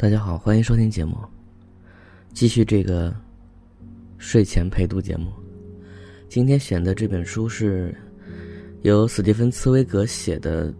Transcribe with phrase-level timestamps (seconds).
[0.00, 1.16] 大家好，欢迎收听节目，
[2.32, 3.12] 继续这个
[4.16, 5.26] 睡前陪读节目。
[6.28, 7.92] 今天选的这本书是
[8.82, 10.72] 由史蒂芬·茨威格写的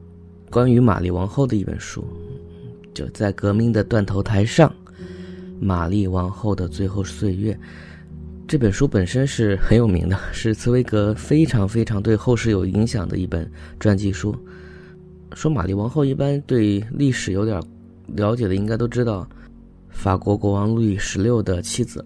[0.53, 2.07] 关于玛丽王后的一本书，
[2.95, 4.73] 就在革命的断头台上，
[5.59, 7.59] 玛丽王后的最后岁月。
[8.47, 13.51] 这本书本身是很有名的，是茨威格非常非常对后世有影响的一本
[13.81, 14.33] 传记书。
[15.35, 17.61] 说玛丽王后一般对历史有点。
[18.15, 19.29] 了解的应该都知道，
[19.89, 22.05] 法国国王路易十六的妻子，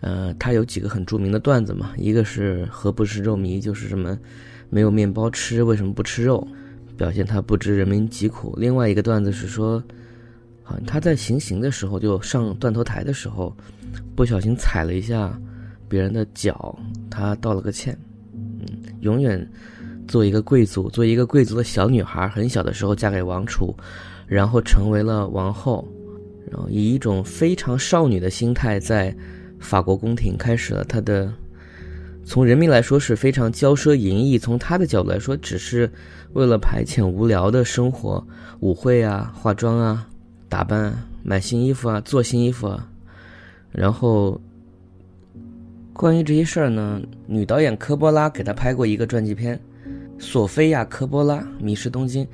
[0.00, 1.92] 呃，他有几个很著名的段子嘛。
[1.96, 4.18] 一个是何不食肉糜，就是什么
[4.70, 6.46] 没有面包吃，为什么不吃肉，
[6.96, 8.54] 表现他不知人民疾苦。
[8.56, 9.82] 另外一个段子是说，
[10.62, 13.54] 好像他在行刑的时候，就上断头台的时候，
[14.14, 15.38] 不小心踩了一下
[15.88, 16.76] 别人的脚，
[17.10, 17.96] 他道了个歉。
[18.32, 18.66] 嗯，
[19.00, 19.48] 永远
[20.08, 23.74] 做一个贵族，做一个贵族的小女孩，很小的时候嫁给王储。
[24.26, 25.86] 然后成为了王后，
[26.50, 29.14] 然后以一种非常少女的心态，在
[29.58, 31.32] 法国宫廷开始了她的。
[32.24, 35.88] 从人民来说是非常骄奢淫逸，从她的角度来说，只是
[36.32, 38.26] 为了排遣无聊的生活，
[38.58, 40.08] 舞会啊、化妆啊、
[40.48, 42.90] 打扮、买新衣服啊、做新衣服啊。
[43.70, 44.40] 然后，
[45.92, 49.56] 关于这些事儿呢，女导演科波拉给她拍过一个传记片，
[50.18, 52.24] 《索菲亚·科波拉迷失东京》。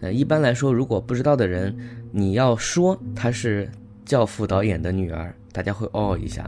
[0.00, 1.74] 呃，一般来说，如果不知道的人，
[2.10, 3.70] 你要说她是
[4.04, 6.42] 教父导演的女儿，大家会哦一下；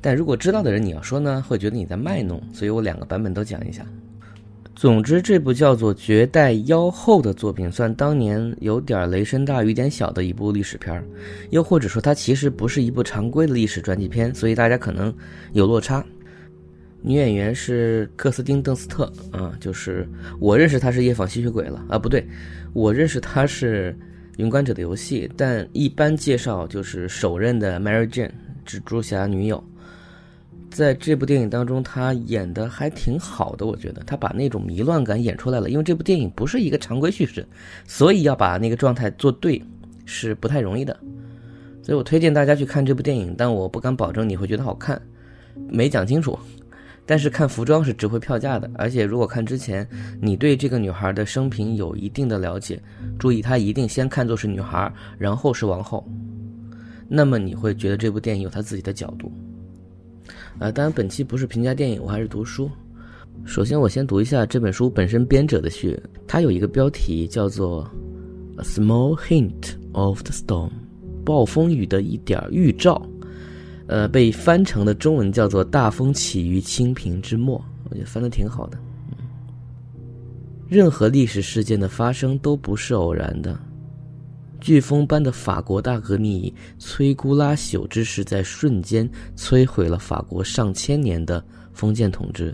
[0.00, 2.42] 但如果知道的人，你要说呢，会觉得你在卖弄。
[2.54, 3.84] 所以我两个版本都讲一下。
[4.74, 11.04] 总之，这部叫做《绝代妖后》的作品，算当年有点雷声大雨点小的一部历史片儿，
[11.50, 15.12] 又或者说它其实不是一部常规的历史传记片，所以大家可能
[15.52, 16.04] 有落差。
[17.08, 20.08] 女演员是克斯汀·邓斯特，啊，就是
[20.40, 22.26] 我认识她是《夜访吸血鬼》了啊，不对，
[22.72, 23.92] 我认识她是
[24.38, 28.32] 《云观者的游戏》，但一般介绍就是首任的 Mary Jane
[28.66, 29.62] 蜘蛛侠女友。
[30.68, 35.70] 在这部电影当中，她演的还挺好的，我觉得她把那种迷乱感演出来了。
[35.70, 37.46] 因为这部电影不是一个常规叙事，
[37.86, 39.62] 所以要把那个状态做对
[40.06, 40.98] 是不太容易的。
[41.84, 45.00] 所以我推荐大家去看这部电影，但我不敢保证你会觉得好看，
[45.68, 46.36] 没讲清楚。
[47.06, 49.88] 但是看服装是值回票价的，而且如果看之前
[50.20, 52.82] 你对这个女孩的生平有一定的了解，
[53.16, 56.04] 注意她一定先看作是女孩，然后是王后，
[57.08, 59.30] 那么你会觉得这部电影有它自己的角度。
[60.58, 62.68] 啊，当然本期不是评价电影，我还是读书。
[63.44, 65.96] 首先我先读一下这本书本身编者的序，
[66.26, 67.88] 它有一个标题叫做
[68.60, 70.68] 《A Small Hint of the Storm》，
[71.24, 73.00] 暴风雨的一点预兆。
[73.86, 78.78] 呃，被翻成的中文叫做“大风起于清平之末”，我觉得翻的挺好的。
[80.68, 83.56] 任何历史事件的发生都不是偶然的。
[84.60, 92.52] 飓风般的法国大革命以摧枯拉朽之势，在瞬间摧毁了法国上千年的封建统治。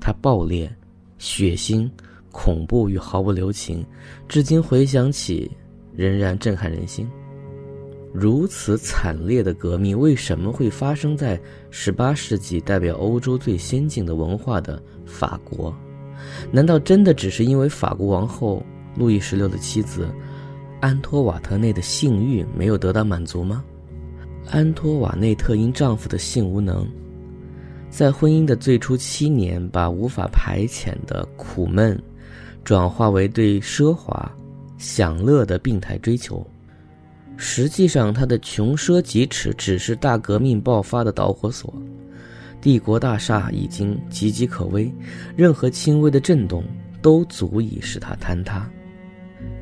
[0.00, 0.74] 它暴烈、
[1.18, 1.90] 血腥、
[2.32, 3.84] 恐怖与毫不留情，
[4.26, 5.50] 至今回想起
[5.94, 7.06] 仍然震撼人心。
[8.16, 11.38] 如此惨烈的革命为什么会发生在
[11.68, 15.74] 十八世纪代表欧洲最先进的文化的法国？
[16.52, 18.64] 难道真的只是因为法国王后
[18.96, 20.08] 路易十六的妻子
[20.80, 23.64] 安托瓦特内的性欲没有得到满足吗？
[24.48, 26.86] 安托瓦内特因丈夫的性无能，
[27.90, 32.00] 在婚姻的最初七年，把无法排遣的苦闷
[32.62, 34.30] 转化为对奢华
[34.78, 36.46] 享乐的病态追求。
[37.36, 41.72] 实际上，他的穷奢极侈只是大革命爆发的导火索。
[42.60, 44.90] 帝国大厦已经岌岌可危，
[45.36, 46.64] 任何轻微的震动
[47.02, 48.70] 都足以使它坍塌。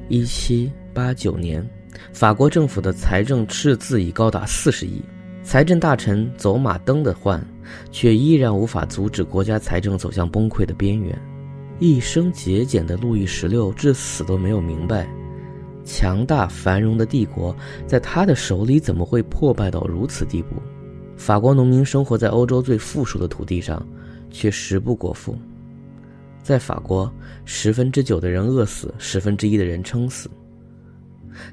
[0.09, 1.67] 一七八九年，
[2.13, 5.03] 法国政府的财政赤字已高达四十亿，
[5.43, 7.45] 财政大臣走马灯的换，
[7.91, 11.19] 却依然无法阻止国家财政走向崩溃的边缘。
[11.81, 15.09] 一生节俭的路易十六至死都没有明白。
[15.85, 17.55] 强大繁荣的帝国，
[17.87, 20.57] 在他的手里怎么会破败到如此地步？
[21.17, 23.87] 法国农民生活在欧洲最富庶的土地上，
[24.31, 25.37] 却食不果腹。
[26.43, 27.13] 在法国，
[27.45, 30.29] 十分之九的人饿死，十分之一的人撑死。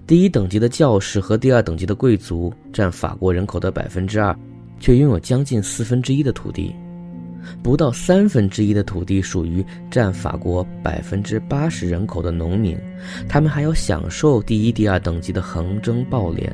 [0.07, 4.35] 第一等级的教士和第二等级的贵族占法国人口的百分之二，
[4.79, 6.75] 却拥有将近四分之一的土地。
[7.61, 12.77] 不到三分之一的土地属于占法国百分之八十人口的农民，
[13.27, 16.49] 他们还要享受第一、第二等级的横征暴敛。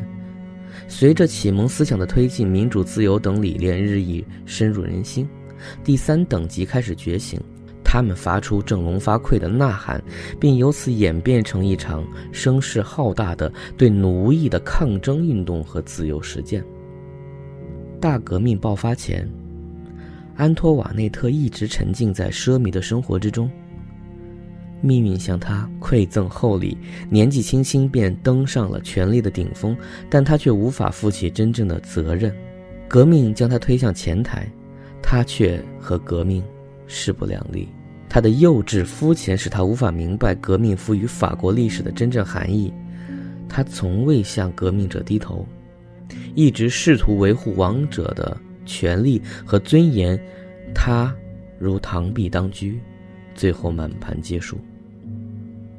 [0.88, 5.28] 随着启蒙思想的推进，民主、自由等理念日益深入人心，
[5.84, 7.40] 第三等级开始觉醒，
[7.84, 10.04] 他们发出振聋发聩的呐喊，
[10.40, 16.64] 并由此演变成一场声势浩大的对奴役的抗争运动和自由实践。
[18.02, 19.28] 大革命爆发前，
[20.36, 23.50] 安托瓦内特一直沉浸在奢靡的生活之中。
[24.82, 26.78] 命运向他馈赠厚礼，
[27.10, 29.76] 年纪轻轻便登上了权力的顶峰，
[30.10, 32.36] 但他却无法负起真正的责任。
[32.88, 34.48] 革命将他推向前台，
[35.02, 36.44] 他却和革命
[36.86, 37.68] 势不两立。
[38.08, 42.72] 他的幼稚肤浅使他无法明白革命赋予法国历史的真正含义。
[43.50, 45.48] 他从未向革命者低头，
[46.36, 50.20] 一直试图维护王者的权利和尊严。
[50.74, 51.16] 他
[51.58, 52.68] 如螳臂当车，
[53.34, 54.58] 最后满盘皆输。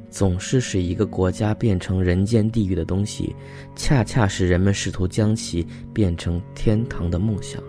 [0.09, 3.35] 总是使一个国家变成人间地狱的东西，
[3.75, 7.61] 恰恰是人们试图将其变成天堂的梦想。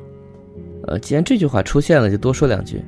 [0.84, 2.80] 呃，既然这句话出现了，就多说两句。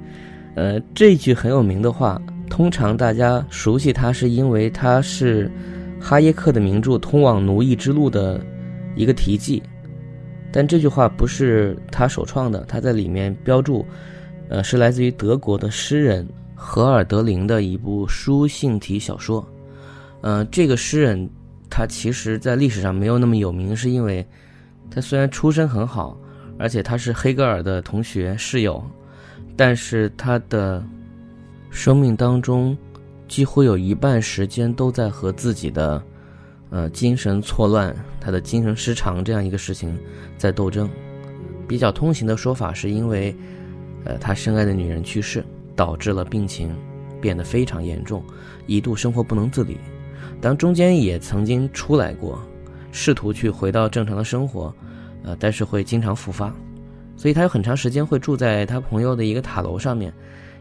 [0.54, 5.50] 呃，这句很有名的话，通常大家熟悉它，是因为它是
[6.00, 8.40] 哈耶克的名著《通往奴役之路》的
[8.94, 9.62] 一个题记。
[10.52, 13.84] 但这句话不是他首创的，他在里面标注，
[14.48, 16.26] 呃，是来自于德国的诗人。
[16.62, 19.42] 荷尔德林的一部书信体小说，
[20.20, 21.26] 呃，这个诗人
[21.70, 24.22] 他其实在历史上没有那么有名，是因为
[24.90, 26.14] 他虽然出身很好，
[26.58, 28.84] 而且他是黑格尔的同学室友，
[29.56, 30.84] 但是他的
[31.70, 32.76] 生命当中
[33.26, 36.02] 几乎有一半时间都在和自己的
[36.70, 39.98] 呃精神错乱、他的精神失常这样一个事情
[40.38, 40.88] 在斗争。
[41.68, 43.34] 比较通行的说法是因为，
[44.04, 45.44] 呃，他深爱的女人去世。
[45.76, 46.76] 导致了病情
[47.22, 48.22] 变得非常严重，
[48.66, 49.78] 一度生活不能自理。
[50.38, 52.38] 当中间也曾经出来过，
[52.92, 54.74] 试图去回到正常的生活，
[55.22, 56.54] 呃，但是会经常复发，
[57.16, 60.12] 所以他有很长时间会住在他朋友的一个塔楼上面，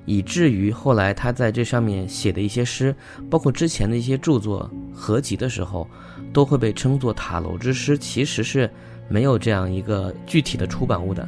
[0.06, 2.96] 以至于后来他在这上面写的一些诗，
[3.30, 5.88] 包括之前的一些著作合集的时候，
[6.34, 8.70] 都会被称作塔楼之诗，其实是
[9.08, 11.28] 没有这样一个具体的出版物的。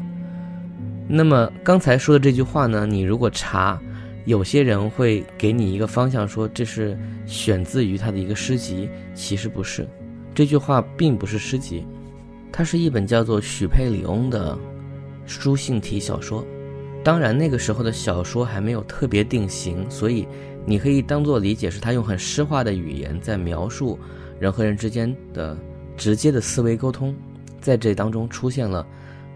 [1.07, 2.85] 那么刚才说的这句话呢？
[2.85, 3.79] 你如果查，
[4.25, 9.87] 有些人会给你一个方向，说这是选自于他的一个诗集，其实不是。
[10.33, 11.85] 这句话并不是诗集，
[12.51, 14.57] 它是一本叫做《许佩里翁》的
[15.25, 16.45] 书信体小说。
[17.03, 20.27] 当然那个时候的小说还没有特别定型，所以
[20.65, 23.97] 你可以当做理解是他用很诗化的语言在描述
[24.39, 25.57] 人和人之间的
[25.97, 27.15] 直接的思维沟通，
[27.59, 28.85] 在这当中出现了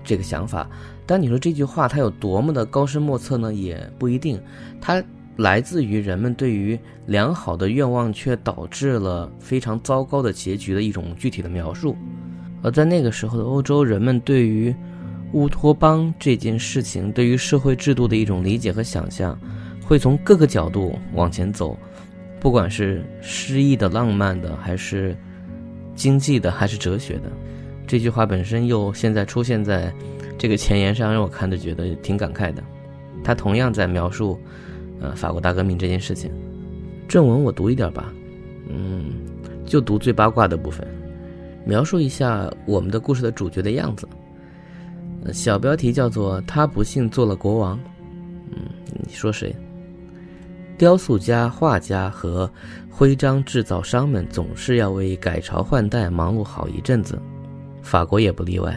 [0.03, 0.69] 这个想法。
[1.07, 3.53] 但你说这句话它有多么的高深莫测呢？
[3.53, 4.39] 也不一定，
[4.79, 5.03] 它
[5.38, 11.95] 来自于人们对于良好的愿望却导致了非常糟糕的结局的一种具体的描述。
[12.61, 14.73] 而在那个时候的欧洲，人们对于
[15.33, 19.38] 乌托邦这件事情，对于社会制度的一种理解和想象，
[19.86, 21.77] 会从各个角度往前走，
[22.39, 25.16] 不管是诗意的、浪漫的，还是
[25.95, 27.31] 经济的，还是哲学的。
[27.86, 29.94] 这句话本身又现在出现在。
[30.38, 32.62] 这个前言上让我看着觉得挺感慨的，
[33.24, 34.38] 他同样在描述，
[35.00, 36.30] 呃，法国大革命这件事情。
[37.07, 38.13] 正文我读一点吧，
[38.68, 39.13] 嗯，
[39.66, 40.86] 就读最八卦的部分，
[41.66, 44.06] 描述一下我们的故事的主角的样子。
[45.33, 47.80] 小标题叫做“他不幸做了国王”。
[48.51, 48.57] 嗯，
[49.04, 49.56] 你说谁？
[50.77, 52.51] 雕塑家、画家和
[52.89, 57.18] 徽章制造商们总是要为改朝换代忙碌好一阵子，
[57.81, 58.76] 法国也不例外。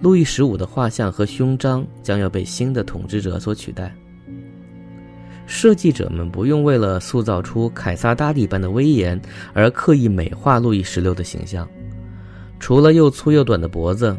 [0.00, 3.94] 路易十五的画像和勋章将要被新的统治者所取代。
[5.46, 9.20] 设计者们不用为了塑造出凯撒大帝般的威严
[9.52, 11.68] 而刻意美化路易十六的形象。
[12.58, 14.16] 除了又粗又短的脖子，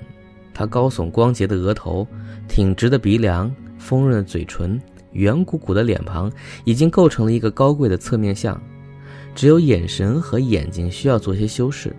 [0.54, 2.08] 他高耸光洁的额头、
[2.48, 4.80] 挺直的鼻梁、丰润的嘴唇、
[5.12, 6.32] 圆鼓鼓的脸庞，
[6.64, 8.62] 已经构成了一个高贵的侧面像。
[9.34, 11.96] 只有眼神和眼睛需要做些修饰。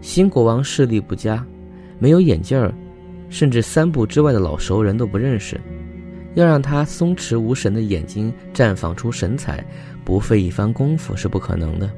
[0.00, 1.44] 新国王视力不佳。
[1.98, 2.74] 没有眼镜儿，
[3.28, 5.60] 甚至三步之外的老熟人都不认识。
[6.34, 9.64] 要让他松弛无神的眼睛绽放出神采，
[10.04, 11.88] 不费一番功夫是不可能的。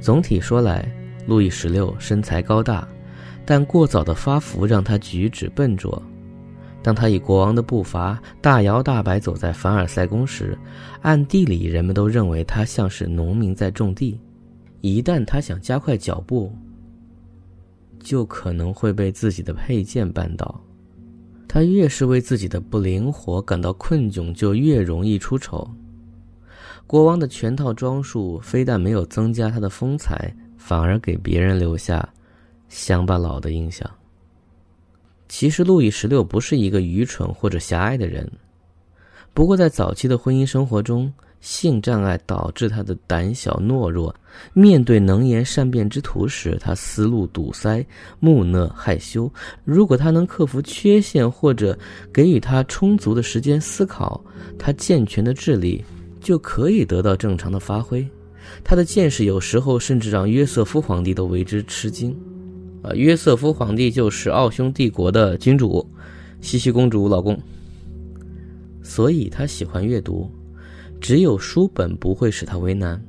[0.00, 0.90] 总体说来，
[1.26, 2.88] 路易十六身材高大，
[3.44, 6.02] 但过早的发福让他举止笨拙。
[6.82, 10.56] 当他以国王的步伐大摇大摆走在凡尔赛宫时，
[11.02, 14.18] 暗地里人们都认为他像是农民在种地。
[14.80, 16.50] 一旦他想加快脚步，
[17.98, 20.58] 就可能会被自己的佩剑绊倒。
[21.46, 25.68] 他越是为自己的不灵活感到困窘，就越容易出丑。
[26.86, 32.08] 国王的全套装束非但没有增加他的风采，反而给别人留下
[32.70, 33.88] 乡巴佬的印象。
[35.28, 38.26] 其实，路易十六不是一个愚蠢或者狭隘的人。
[39.34, 44.14] 不过在早期的婚姻生活中，性障碍导致他的胆小懦弱，
[44.52, 47.84] 面对能言善辩之徒时，他思路堵塞、
[48.18, 49.32] 木讷害羞。
[49.64, 51.78] 如果他能克服缺陷，或者
[52.12, 54.20] 给予他充足的时间思考，
[54.58, 55.84] 他健全的智力
[56.20, 58.06] 就可以得到正常的发挥。
[58.64, 62.18] 他的见识有时候甚至让约瑟夫皇帝都为之吃惊。
[62.82, 65.86] 啊，约瑟夫皇帝就是奥匈帝国的君主，
[66.40, 67.38] 茜茜公主老公，
[68.82, 70.30] 所以他喜欢阅读。
[71.00, 73.02] 只有书本不会使他为难。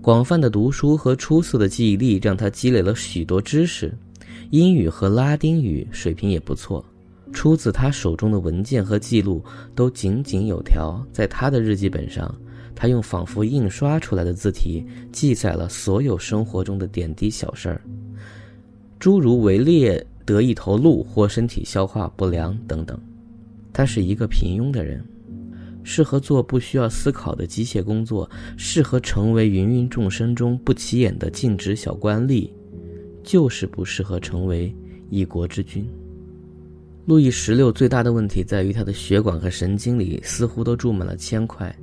[0.00, 3.92] 广泛的读书和出色的记忆力让他积累了许多知识，
[4.50, 6.82] 英语和拉丁语水平也不错。
[7.30, 9.44] 出自他手中的文件和记录
[9.74, 10.98] 都井井有条。
[11.12, 12.34] 在他的日记本上，
[12.74, 14.82] 他用仿佛印刷出来的字体
[15.12, 17.82] 记载了所有生活中的点滴小事儿，
[18.98, 22.98] 诸如围猎得一头鹿或身体消化不良等等。
[23.72, 25.04] 他是一个平庸的人。
[25.84, 28.28] 适合做不需要思考的机械工作，
[28.58, 32.50] 适合成为芸芸众生中不起眼的尽职小官吏，
[33.22, 34.74] 就是不适合成为
[35.08, 35.88] 一国之君。
[37.06, 41.74] 路易十六最大的问题在于他的血管和神经里似乎都注满了铅块，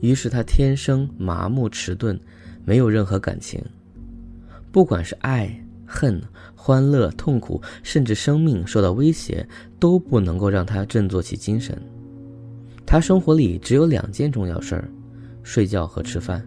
[0.00, 2.16] 于是他天生麻木迟钝，
[2.64, 3.60] 没有任何感情，
[4.70, 5.52] 不管是爱、
[5.88, 6.22] 恨、
[6.54, 9.44] 欢乐、痛苦，甚至生命受到威胁，
[9.80, 11.76] 都不能够让他振作起精神。
[12.84, 14.88] 他生活里只有两件重要事儿：
[15.42, 16.46] 睡觉和吃饭。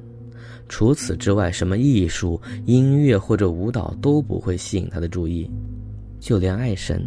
[0.69, 5.49] 除此之外，什么艺术、音乐或者舞蹈都不会吸引他的注意，
[6.19, 7.05] 就连爱神，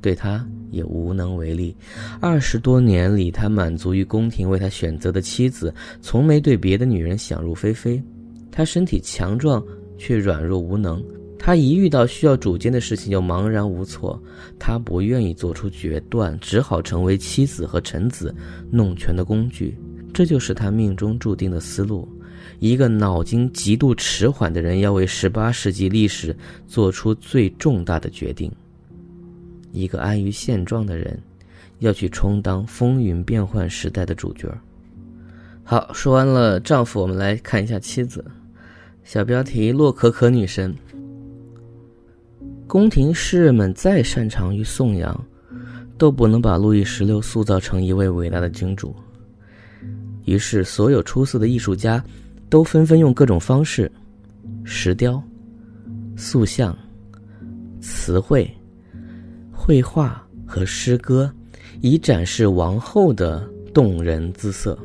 [0.00, 1.76] 对他也无能为力。
[2.20, 8.02] 二十多年里，他满足于宫廷为他选择的妻子，从没对别的女人想入非非。
[8.50, 9.64] 他身体强壮，
[9.96, 11.00] 却软弱无能。
[11.38, 14.20] 他一遇到需要主见的事情就茫然无措，
[14.58, 18.34] 他不愿意做出决断，只好成为妻子和臣子
[18.70, 19.78] 弄权的工具。
[20.12, 22.08] 这就是他命中注定的思路。
[22.58, 28.50] 一个脑筋极度迟缓的人要为十八世纪历史做出最重大的决定；
[29.70, 31.18] 一个安于现状的人
[31.78, 34.52] 要去充当风云变幻时代的主角。
[35.62, 38.24] 好，说完了丈夫，我们来看一下妻子。
[39.04, 40.74] 小标题：洛可可女神。
[42.68, 45.24] 宫廷诗人们再擅长于颂扬，
[45.96, 48.94] 都不能把路易十六塑造成一位伟大的君主。
[50.26, 52.04] 于是，所有出色的艺术家
[52.50, 53.90] 都纷纷用各种方式——
[54.64, 55.20] 石雕、
[56.14, 56.76] 塑像、
[57.80, 58.46] 词汇、
[59.50, 61.32] 绘画和诗歌，
[61.80, 64.78] 以展示王后的动人姿色。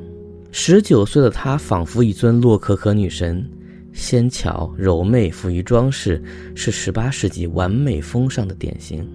[0.53, 3.45] 十九岁的她仿佛一尊洛可可女神。
[3.93, 6.21] 纤巧柔媚，富于装饰，
[6.55, 9.07] 是十八世纪完美风尚的典型。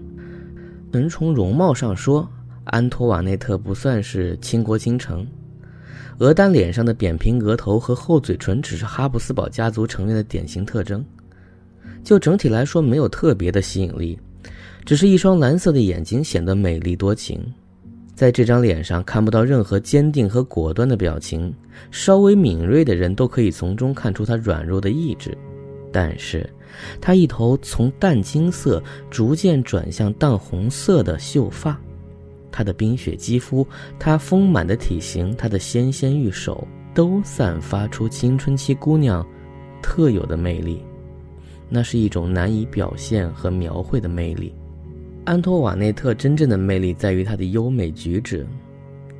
[0.91, 2.27] 能从容貌上说，
[2.65, 5.27] 安托瓦内特不算是倾国倾城。
[6.19, 11.05] 鹅丹脸上的扁平额头和厚嘴唇只是哈布斯堡家族成员的典型特征。
[12.03, 14.19] 就整体来说，没有特别的吸引力，
[14.85, 17.41] 只是一双蓝色的眼睛显得美丽多情。
[18.19, 21.55] 在这张脸上看不到任何坚定和果断的表情，
[21.93, 25.39] 稍微敏锐的人都可以从中看出他软弱的意志。
[25.93, 26.45] 但是，
[27.01, 31.81] 他一头从淡金色逐渐转向淡红色的秀发，
[32.51, 33.65] 他的冰雪肌肤，
[34.01, 39.25] 他丰满的体型，他的纤纤玉手，都散发出青春期姑娘
[39.81, 40.83] 特有的魅力。
[41.69, 44.53] 那是一种难以表现和描绘的魅力。
[45.29, 48.47] 安托瓦内特真正的魅力在于她的优美举止，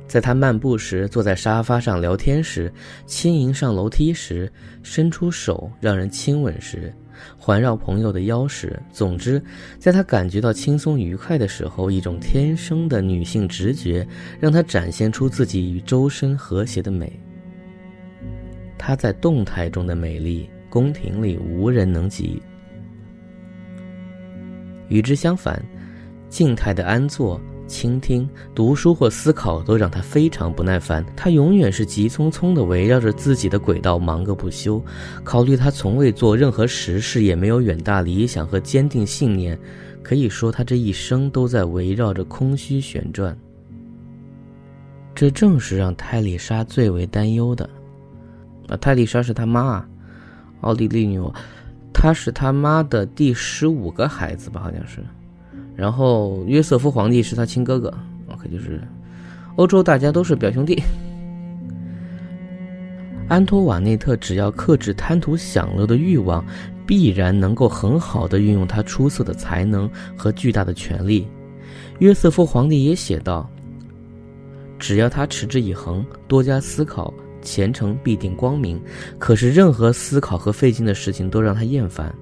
[0.07, 2.73] 在她漫步时、坐在沙发上聊天时、
[3.05, 4.51] 轻盈上楼梯时、
[4.81, 6.91] 伸出手让人亲吻时、
[7.37, 9.39] 环绕朋友的腰时，总之，
[9.77, 14.03] 在她感觉到轻松愉快的时候，一种天生的女性直觉
[14.39, 17.19] 让她展现出自己与周身和谐的美。
[18.79, 22.41] 她在动态中的美丽，宫廷里无人能及。
[24.87, 25.63] 与之相反。
[26.29, 31.05] 静态的安坐、倾听、读书或思考都让他非常不耐烦。
[31.15, 34.83] 他永远是急匆匆地围绕着自己的轨道忙个不休。
[35.23, 39.59] 考虑他从未做任何实事，也没有远大理想和坚定信念，
[40.03, 43.37] 可以说他这一生都在围绕着空虚旋转。
[45.15, 47.69] 这正是让泰丽莎最为担忧的。
[48.67, 49.85] 啊，泰丽莎是他妈，
[50.61, 51.33] 奥地利女王，
[51.91, 54.61] 她是他妈的第十五个孩子吧？
[54.61, 55.03] 好像是。
[55.79, 57.89] 然后约瑟夫皇帝是他亲哥哥
[58.33, 58.81] ，OK，就是
[59.55, 60.83] 欧洲大家都是表兄弟。
[63.29, 66.45] 安托瓦内特只要克制贪图享乐的欲望，
[66.85, 71.25] 必然能够很好的运用他出色的才能和巨大的权力。
[71.99, 73.49] 约瑟夫皇帝也写道
[74.79, 78.81] ：“只要他持之以恒，多加思考，前程必定光明。
[79.17, 82.13] 可是任何思考和费劲的事情都让他厌烦。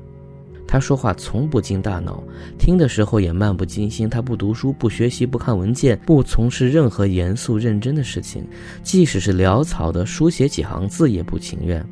[0.67, 2.21] 他说话从不经大脑，
[2.59, 4.09] 听的时候也漫不经心。
[4.09, 8.45] 他不读书，不学习，不看文件，不从事任何严肃认真的事情，
[8.83, 11.83] 即使是潦草的书写几行字也不情愿。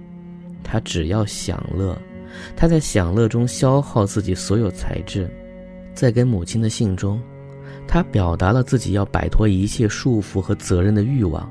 [0.61, 1.97] 他只要享乐，
[2.55, 5.29] 他在享乐中消耗自己所有才智。
[5.93, 7.21] 在给母亲的信中，
[7.87, 11.49] 他表达了自己要摆脱一切束缚和责任的欲望。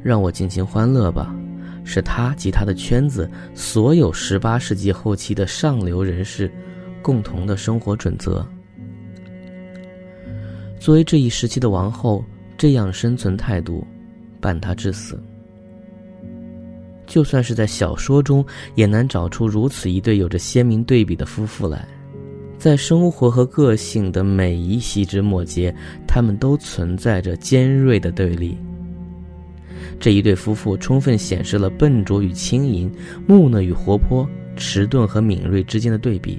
[0.00, 1.34] 让我尽情欢乐吧。
[1.84, 6.50] 是他及他的圈子所有十八世纪后期的上流人士
[7.02, 8.46] 共同的生活准则。
[10.78, 12.24] 作为这一时期的王后，
[12.56, 13.86] 这样生存态度
[14.40, 15.20] 伴她至死。
[17.06, 18.44] 就算是在小说中，
[18.74, 21.88] 也难找出如此一对有着鲜明对比的夫妇来。
[22.58, 25.74] 在生活和个性的每一细枝末节，
[26.06, 28.58] 他们都存在着尖锐的对立。
[30.00, 32.92] 这一对夫妇充分显示了笨拙与轻盈、
[33.26, 36.38] 木讷与活泼、迟钝和敏锐之间的对比。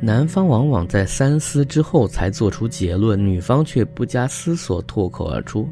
[0.00, 5.68] 男方往往在三思之后才做出结论，女方却不加思索脱口而出。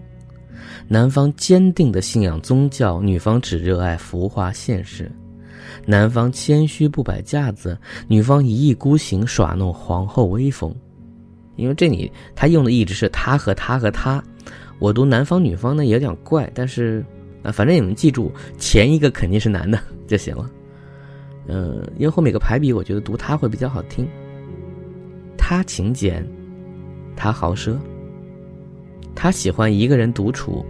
[0.89, 5.11] 男方坚定地信仰宗教，女方只热爱浮华现实。
[5.85, 7.79] 男方谦虚不摆架子，
[8.09, 10.75] 女方一意孤行耍弄皇后威风。
[11.57, 14.23] 因为这里他用的一直是他和他和他。
[14.83, 17.05] 我读男方女方呢有点怪，但是，
[17.45, 20.51] 啊，反正你们记住前一个肯定是男的就行了。
[21.47, 24.05] 呃，因为后面有个排比，我觉得读他会比较好听。
[25.39, 26.27] 他勤俭，
[27.15, 27.77] 他豪奢，
[29.15, 30.67] 他喜欢一个人独处，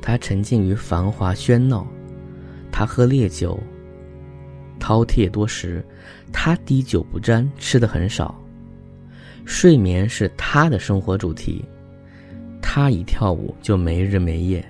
[0.00, 1.86] 他沉浸于繁华喧闹，
[2.72, 3.60] 他喝烈酒，
[4.80, 5.84] 饕餮多食，
[6.32, 8.34] 他滴酒不沾，吃的很少，
[9.44, 11.62] 睡眠是他的生活主题。
[12.72, 14.64] 他一跳舞就没日没夜。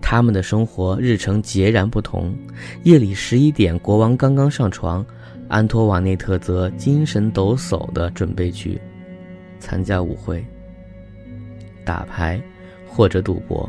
[0.00, 2.34] 他们的生活日程截然不同。
[2.84, 5.04] 夜里十一点，国王刚刚上床，
[5.46, 8.80] 安托瓦内特则精神抖擞地准备去
[9.58, 10.42] 参加舞会、
[11.84, 12.40] 打牌
[12.86, 13.68] 或者赌博。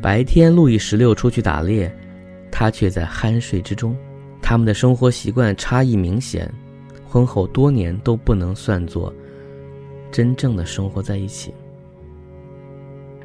[0.00, 1.94] 白天，路易十六出去打猎，
[2.50, 3.94] 他却在酣睡之中。
[4.40, 6.50] 他们的生活习惯差异明显，
[7.06, 9.12] 婚后多年都不能算作
[10.10, 11.52] 真正的生活在一起。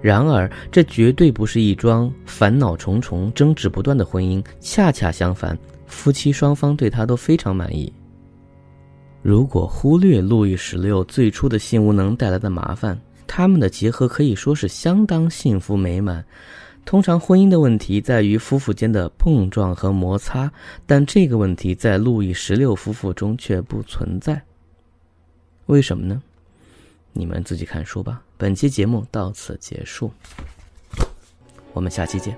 [0.02, 4.44] 然而，这绝对不是一桩烦恼重重、争执不断的婚姻。
[4.60, 7.92] 恰恰相反，夫妻双方对他都非常满意。
[9.22, 16.24] 如果忽略路易十六最初的性无能带来的麻烦，他们的结合可以说是相当幸福美满。
[16.86, 20.50] 通常，婚姻的问题在于夫妇间的碰撞和摩擦，
[20.86, 24.42] 但这个问题在路易十六夫妇中却不存在。
[25.66, 26.22] 为什么呢？
[27.18, 28.22] 你们自己看书吧。
[28.38, 30.12] 本期节目到此结束，
[31.74, 32.38] 我们下期见。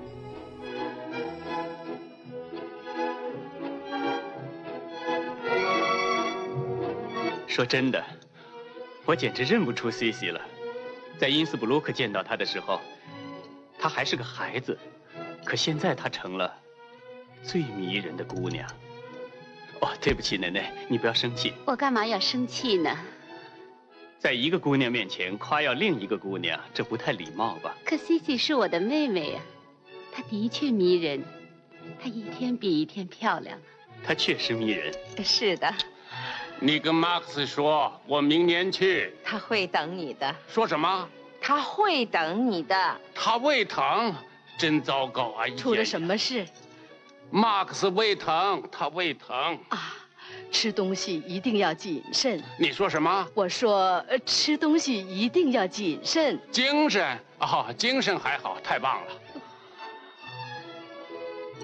[7.46, 8.02] 说真的，
[9.04, 10.40] 我简直认不出 C C 了。
[11.18, 12.80] 在因斯布鲁克见到她的时候，
[13.78, 14.78] 她还是个孩子，
[15.44, 16.54] 可现在她成了
[17.42, 18.66] 最迷人的姑娘。
[19.82, 21.52] 哦，对不起，奶奶，你不要生气。
[21.66, 22.96] 我干嘛要生气呢？
[24.20, 27.74] 在一个姑娘面前夸耀另一个姑娘，这不太礼貌吧？
[27.86, 29.40] 可 Cici 是我的妹妹呀，
[30.12, 31.24] 她的确迷人，
[31.98, 33.58] 她一天比一天漂亮。
[34.04, 34.94] 她确实迷人。
[35.24, 35.72] 是的。
[36.58, 39.10] 你跟马克思说，我明年去。
[39.24, 40.36] 他会等你的。
[40.46, 41.08] 说什么？
[41.40, 43.00] 他会等你的。
[43.14, 44.14] 他胃疼，
[44.58, 45.48] 真糟糕啊！
[45.56, 46.46] 出了什么事？
[47.30, 49.89] 马克思胃疼，他胃疼啊。
[50.50, 52.42] 吃东西一定要谨慎。
[52.58, 53.28] 你说什么？
[53.34, 56.38] 我说，吃东西一定要谨慎。
[56.50, 59.12] 精神啊，精神还好，太棒了。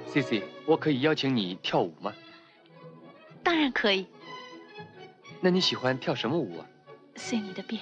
[0.09, 2.13] C C，我可以邀请你跳舞吗？
[3.43, 4.07] 当然可以。
[5.41, 6.67] 那你喜欢跳什么舞啊？
[7.17, 7.81] 随你的便。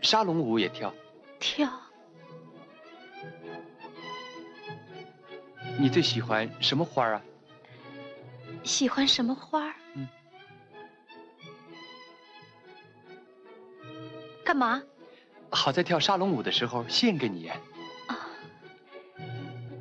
[0.00, 0.94] 沙龙舞也跳。
[1.38, 1.68] 跳。
[5.78, 7.22] 你最喜欢什么花啊？
[8.62, 9.74] 喜欢什么花？
[9.94, 10.08] 嗯。
[14.44, 14.82] 干嘛？
[15.50, 17.48] 好在跳沙龙舞的时候献给你。
[17.48, 17.60] 啊，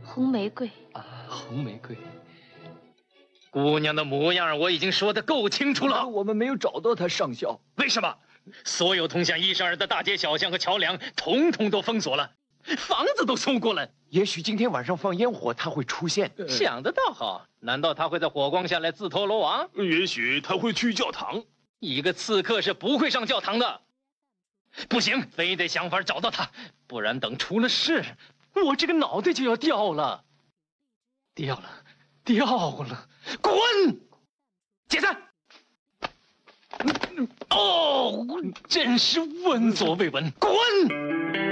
[0.03, 0.69] 红玫瑰。
[0.93, 1.97] 啊，红玫瑰。
[3.51, 6.07] 姑娘的模样我已经说的够清楚了。
[6.07, 7.59] 我们没有找到她上校。
[7.75, 8.15] 为什么？
[8.63, 12.31] 所有通向伊莎尔的大街小巷和桥梁，统统都封锁了。
[12.77, 16.31] 房子都搜过了，也许今天晚上放烟火他会出现。
[16.47, 19.69] 想得倒好难道他会在火光下来自投罗网？
[19.75, 21.43] 也许他会去教堂。
[21.79, 23.81] 一个刺客是不会上教堂的。
[24.87, 26.49] 不行非得想法找到他。
[26.87, 28.03] 不然等出了事
[28.53, 30.23] 我这个脑袋就要掉了。
[31.35, 31.69] 掉了
[32.23, 33.07] 掉了
[33.41, 33.55] 滚！
[34.87, 35.15] 解散！
[37.49, 38.25] 哦
[38.67, 41.48] 真是闻所未闻滚！